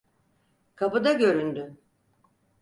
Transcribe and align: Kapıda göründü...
Kapıda 0.75 1.13
göründü... 1.13 1.77